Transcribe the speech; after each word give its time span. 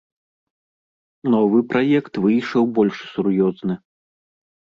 Новы 1.33 1.59
праект 1.73 2.13
выйшаў 2.25 2.63
больш 2.79 2.97
сур'ёзны. 3.13 3.79